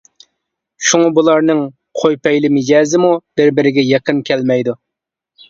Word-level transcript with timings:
شۇڭا 0.91 1.11
بۇلارنىڭ 1.17 1.61
خۇي 2.03 2.17
پەيلى 2.23 2.51
مىجەزىمۇ 2.57 3.13
بىر-بىرىگە 3.43 3.87
يېقىن 3.93 4.27
كەلمەيدۇ. 4.33 4.77